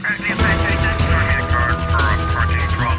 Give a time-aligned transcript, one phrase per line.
[0.00, 2.97] As the infantry, thank you for for a parking problem.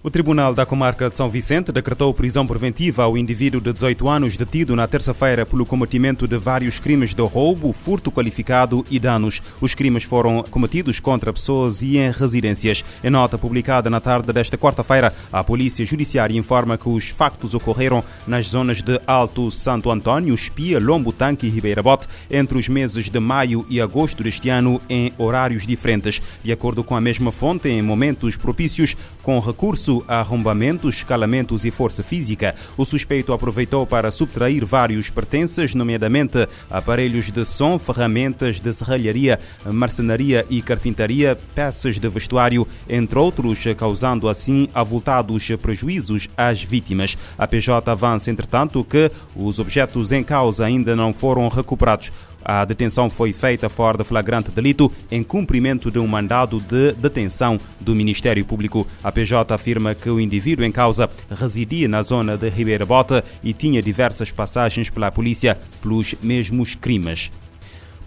[0.00, 4.36] O Tribunal da Comarca de São Vicente decretou prisão preventiva ao indivíduo de 18 anos
[4.36, 9.42] detido na terça-feira pelo cometimento de vários crimes de roubo, furto qualificado e danos.
[9.60, 12.84] Os crimes foram cometidos contra pessoas e em residências.
[13.02, 18.04] Em nota publicada na tarde desta quarta-feira, a Polícia Judiciária informa que os factos ocorreram
[18.24, 23.18] nas zonas de Alto Santo Antônio, Espia, Lombo Tanque e Ribeirabote entre os meses de
[23.18, 26.22] maio e agosto deste ano em horários diferentes.
[26.44, 29.40] De acordo com a mesma fonte, em momentos propícios, com
[29.88, 32.54] recurso arrombamentos, escalamentos e força física.
[32.76, 40.44] O suspeito aproveitou para subtrair vários pertences, nomeadamente aparelhos de som, ferramentas de serralharia, marcenaria
[40.50, 47.16] e carpintaria, peças de vestuário, entre outros, causando assim avultados prejuízos às vítimas.
[47.38, 52.12] A PJ avança, entretanto, que os objetos em causa ainda não foram recuperados.
[52.44, 57.58] A detenção foi feita fora de flagrante delito em cumprimento de um mandado de detenção
[57.80, 58.86] do Ministério Público.
[59.02, 63.52] A PJ afirma que o indivíduo em causa residia na zona de Ribeira Bota e
[63.52, 67.30] tinha diversas passagens pela polícia pelos mesmos crimes.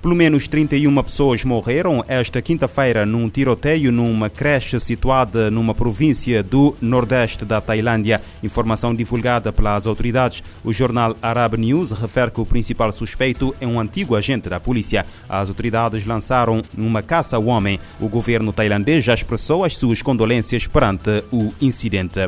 [0.01, 6.75] Pelo menos 31 pessoas morreram esta quinta-feira num tiroteio numa creche situada numa província do
[6.81, 8.19] nordeste da Tailândia.
[8.41, 10.43] Informação divulgada pelas autoridades.
[10.63, 15.05] O jornal Arab News refere que o principal suspeito é um antigo agente da polícia.
[15.29, 17.79] As autoridades lançaram uma caça ao homem.
[17.99, 22.27] O governo tailandês já expressou as suas condolências perante o incidente.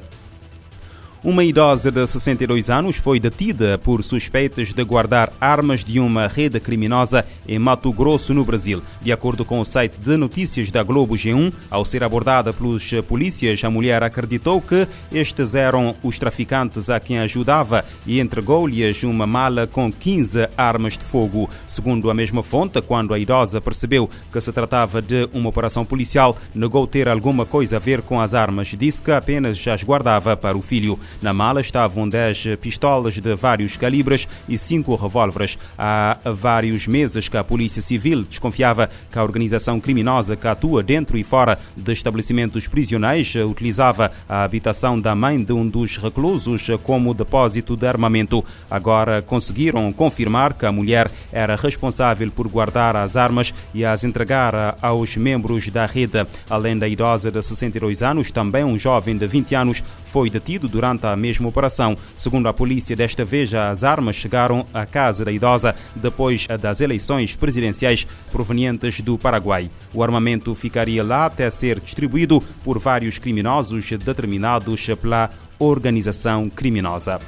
[1.23, 6.59] Uma idosa de 62 anos foi detida por suspeitas de guardar armas de uma rede
[6.59, 8.81] criminosa em Mato Grosso, no Brasil.
[9.01, 13.63] De acordo com o site de notícias da Globo G1, ao ser abordada pelos polícias,
[13.63, 19.65] a mulher acreditou que estes eram os traficantes a quem ajudava e entregou-lhes uma mala
[19.65, 21.49] com 15 armas de fogo.
[21.65, 26.35] Segundo a mesma fonte, quando a idosa percebeu que se tratava de uma operação policial,
[26.53, 28.75] negou ter alguma coisa a ver com as armas.
[28.77, 30.99] Disse que apenas as guardava para o filho.
[31.21, 35.57] Na mala estavam 10 pistolas de vários calibres e 5 revólveres.
[35.77, 41.17] Há vários meses que a Polícia Civil desconfiava que a organização criminosa que atua dentro
[41.17, 47.13] e fora de estabelecimentos prisionais utilizava a habitação da mãe de um dos reclusos como
[47.13, 48.43] depósito de armamento.
[48.69, 54.77] Agora conseguiram confirmar que a mulher era responsável por guardar as armas e as entregar
[54.81, 56.25] aos membros da rede.
[56.49, 61.02] Além da idosa de 62 anos, também um jovem de 20 anos foi detido durante
[61.11, 61.97] a mesma operação.
[62.15, 67.35] Segundo a polícia, desta vez as armas chegaram à casa da idosa depois das eleições
[67.35, 69.69] presidenciais provenientes do Paraguai.
[69.93, 77.19] O armamento ficaria lá até ser distribuído por vários criminosos determinados pela organização criminosa.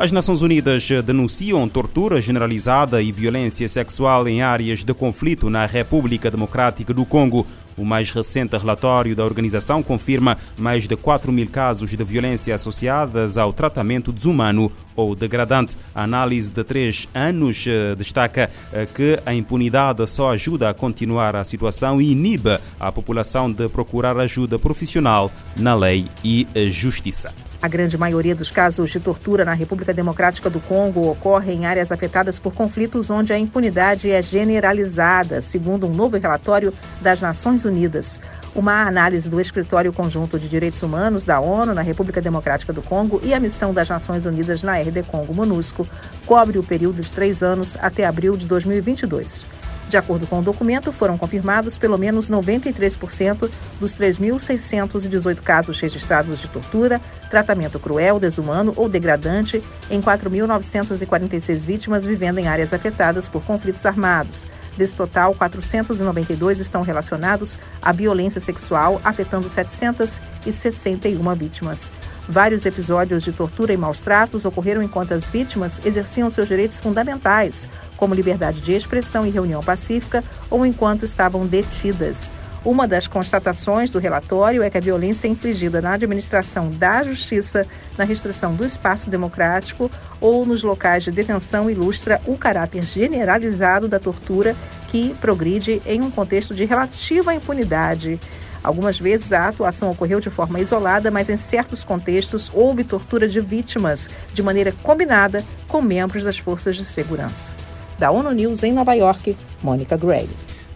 [0.00, 6.30] As Nações Unidas denunciam tortura generalizada e violência sexual em áreas de conflito na República
[6.30, 7.46] Democrática do Congo.
[7.76, 13.38] O mais recente relatório da organização confirma mais de 4 mil casos de violência associadas
[13.38, 15.76] ao tratamento desumano ou degradante.
[15.94, 17.64] A análise de três anos
[17.96, 18.50] destaca
[18.94, 24.18] que a impunidade só ajuda a continuar a situação e inibe a população de procurar
[24.18, 27.32] ajuda profissional na lei e justiça.
[27.62, 31.92] A grande maioria dos casos de tortura na República Democrática do Congo ocorre em áreas
[31.92, 36.72] afetadas por conflitos onde a impunidade é generalizada, segundo um novo relatório
[37.02, 38.18] das Nações Unidas.
[38.54, 43.20] Uma análise do Escritório Conjunto de Direitos Humanos da ONU na República Democrática do Congo
[43.22, 45.86] e a missão das Nações Unidas na RD Congo MONUSCO
[46.24, 49.46] cobre o período de três anos até abril de 2022.
[49.90, 56.48] De acordo com o documento, foram confirmados pelo menos 93% dos 3.618 casos registrados de
[56.48, 63.84] tortura, tratamento cruel, desumano ou degradante em 4.946 vítimas vivendo em áreas afetadas por conflitos
[63.84, 64.46] armados.
[64.76, 71.90] Desse total, 492 estão relacionados à violência sexual, afetando 761 vítimas.
[72.30, 77.68] Vários episódios de tortura e maus tratos ocorreram enquanto as vítimas exerciam seus direitos fundamentais,
[77.96, 82.32] como liberdade de expressão e reunião pacífica, ou enquanto estavam detidas.
[82.64, 87.66] Uma das constatações do relatório é que a violência infligida na administração da justiça,
[87.98, 89.90] na restrição do espaço democrático
[90.20, 94.54] ou nos locais de detenção ilustra o caráter generalizado da tortura
[94.86, 98.20] que progride em um contexto de relativa impunidade.
[98.62, 103.40] Algumas vezes a atuação ocorreu de forma isolada, mas em certos contextos houve tortura de
[103.40, 107.50] vítimas de maneira combinada com membros das forças de segurança.
[107.98, 110.28] Da ONU News em Nova York, Mônica Gray.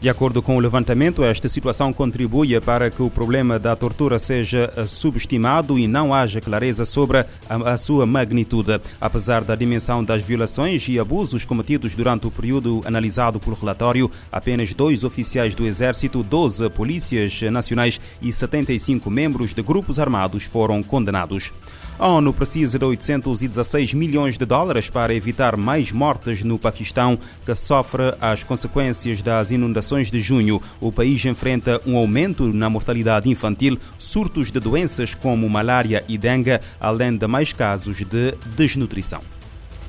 [0.05, 4.71] De acordo com o levantamento, esta situação contribui para que o problema da tortura seja
[4.87, 8.83] subestimado e não haja clareza sobre a, a, sua magnitude.
[9.01, 14.75] Apesar da dimensão das violações e abusos cometidos durante o período analisado pelo relatório, apenas
[14.75, 21.51] dois oficiais do Exército, 12 polícias nacionais e 75 membros de grupos armados foram condenados.
[21.97, 27.55] A ONU precisa de 816 milhões de dólares para evitar mais mortes no Paquistão, que
[27.55, 30.61] sofre as consequências das inundações de junho.
[30.81, 36.59] O país enfrenta um aumento na mortalidade infantil, surtos de doenças como malária e dengue,
[36.81, 39.34] além de mais casos de desnutrição.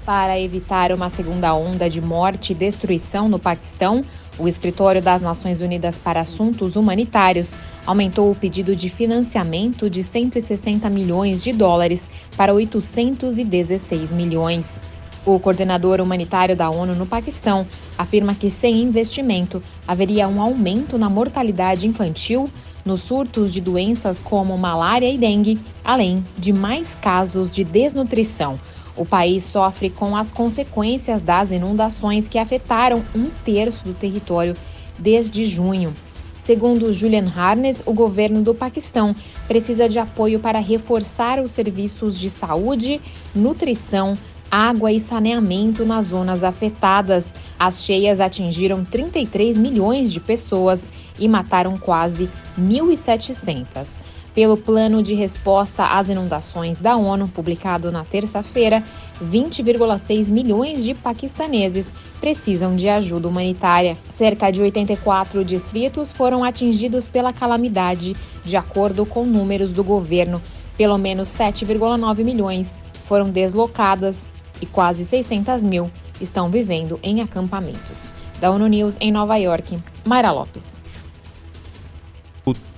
[0.06, 4.06] Para evitar uma segunda onda de morte e destruição no Paquistão,
[4.38, 7.56] o Escritório das Nações Unidas para Assuntos Humanitários
[7.88, 12.08] aumentou o pedido de financiamento de 160 milhões de dólares
[12.38, 14.80] para 816 milhões.
[15.26, 17.66] O coordenador humanitário da ONU no Paquistão
[17.98, 22.48] afirma que sem investimento haveria um aumento na mortalidade infantil,
[22.86, 28.60] nos surtos de doenças como malária e dengue, além de mais casos de desnutrição.
[28.96, 34.56] O país sofre com as consequências das inundações que afetaram um terço do território
[34.98, 35.94] desde junho.
[36.40, 39.16] Segundo Julian Harnes, o governo do Paquistão
[39.48, 43.02] precisa de apoio para reforçar os serviços de saúde,
[43.34, 44.16] nutrição,
[44.50, 47.34] água e saneamento nas zonas afetadas.
[47.58, 50.88] As cheias atingiram 33 milhões de pessoas
[51.20, 54.05] e mataram quase 1.700
[54.36, 58.84] pelo Plano de Resposta às Inundações da ONU, publicado na terça-feira,
[59.24, 63.98] 20,6 milhões de paquistaneses precisam de ajuda humanitária.
[64.12, 70.42] Cerca de 84 distritos foram atingidos pela calamidade, de acordo com números do governo.
[70.78, 72.78] Pelo menos 7,9 milhões
[73.08, 74.28] foram deslocadas
[74.62, 75.90] e quase 600 mil
[76.20, 78.10] estão vivendo em acampamentos.
[78.42, 80.76] Da ONU News em Nova York, Mayra Lopes.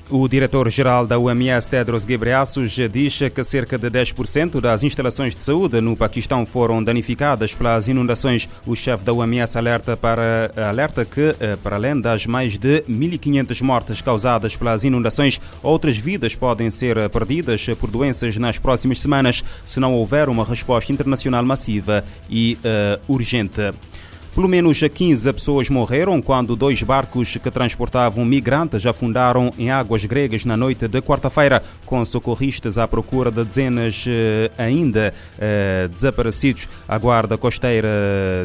[0.09, 5.81] O diretor-geral da OMS, Tedros Ghebreyesus, diz que cerca de 10% das instalações de saúde
[5.81, 8.47] no Paquistão foram danificadas pelas inundações.
[8.65, 13.61] O chefe da OMS alerta, para, alerta que, eh, para além das mais de 1.500
[13.61, 19.77] mortes causadas pelas inundações, outras vidas podem ser perdidas por doenças nas próximas semanas se
[19.77, 23.73] não houver uma resposta internacional massiva e uh, urgente.
[24.37, 30.45] Pelo menos 15 pessoas morreram quando dois barcos que transportavam migrantes afundaram em águas gregas
[30.45, 36.69] na noite de quarta-feira, com socorristas à procura de dezenas eh, ainda eh, desaparecidos.
[36.87, 37.89] A Guarda Costeira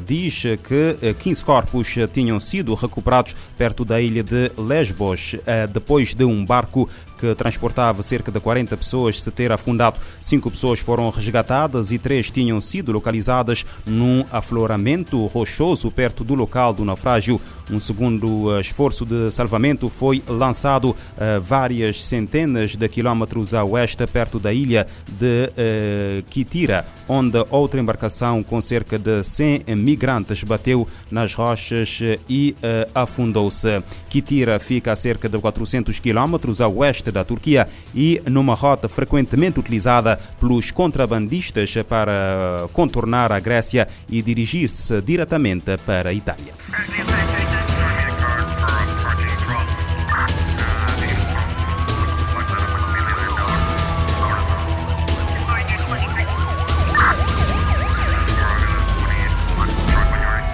[0.07, 6.15] diz que 15 eh, corpos tinham sido recuperados perto da ilha de Lesbos, eh, depois
[6.15, 6.89] de um barco
[7.23, 10.01] que transportava cerca de 40 pessoas se ter afundado.
[10.21, 16.75] Cinco pessoas foram resgatadas e três tinham sido localizadas num afloramento rochoso perto do local
[16.75, 17.41] do naufrágio.
[17.71, 24.39] Um segundo esforço de salvamento foi lançado a várias centenas de quilómetros a oeste, perto
[24.39, 31.35] da ilha de uh, Kitira, onde outra embarcação com cerca de 100 migrantes bateu nas
[31.35, 32.55] rochas e
[32.95, 33.83] afundou-se.
[34.09, 39.61] Kitira fica a cerca de 400 quilómetros a oeste da Turquia e numa rota frequentemente
[39.61, 46.55] utilizada pelos contrabandistas para contornar a Grécia e dirigir-se diretamente para a Itália.